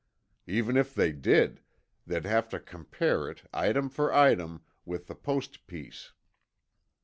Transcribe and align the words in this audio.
Even 0.47 0.77
if 0.77 0.95
they 0.95 1.11
did, 1.11 1.61
they'd 2.07 2.25
have 2.25 2.49
to 2.49 2.59
compare 2.59 3.29
it, 3.29 3.43
item 3.53 3.87
for 3.87 4.11
item, 4.11 4.63
with 4.83 5.05
the 5.05 5.13
Post 5.13 5.67
piece." 5.67 6.11